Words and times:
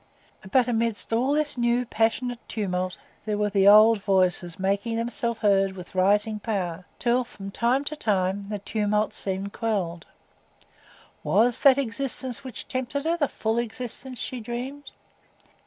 But 0.51 0.67
amidst 0.67 1.13
all 1.13 1.33
this 1.33 1.59
new 1.59 1.85
passionate 1.85 2.39
tumult 2.49 2.97
there 3.27 3.37
were 3.37 3.51
the 3.51 3.67
old 3.67 4.01
voices 4.01 4.57
making 4.57 4.95
themselves 4.97 5.41
heard 5.41 5.73
with 5.73 5.93
rising 5.93 6.39
power, 6.39 6.85
till, 6.97 7.23
from 7.23 7.51
time 7.51 7.83
to 7.83 7.95
time, 7.95 8.47
the 8.49 8.57
tumult 8.57 9.13
seemed 9.13 9.53
quelled. 9.53 10.07
Was 11.23 11.59
that 11.59 11.77
existence 11.77 12.43
which 12.43 12.67
tempted 12.67 13.05
her 13.05 13.15
the 13.17 13.27
full 13.27 13.59
existence 13.59 14.17
she 14.17 14.39
dreamed? 14.39 14.89